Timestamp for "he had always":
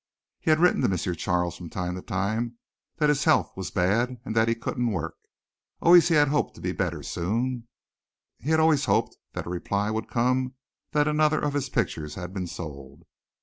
8.39-8.85